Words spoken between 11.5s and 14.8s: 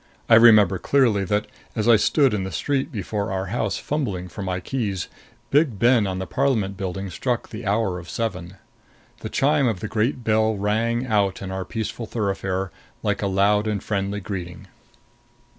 our peaceful thoroughfare like a loud and friendly greeting.